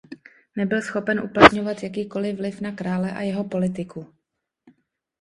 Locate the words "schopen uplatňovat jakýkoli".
0.81-2.33